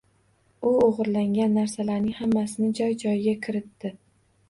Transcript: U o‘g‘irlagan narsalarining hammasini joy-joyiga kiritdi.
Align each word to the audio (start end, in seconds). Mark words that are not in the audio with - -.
U 0.69 0.71
o‘g‘irlagan 0.85 1.53
narsalarining 1.59 2.17
hammasini 2.23 2.73
joy-joyiga 2.83 3.39
kiritdi. 3.47 3.97